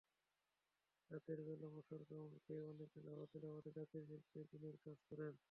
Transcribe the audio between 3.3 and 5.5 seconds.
লাফাতে যাত্রীদের চেক-ইনের কাজ করেন।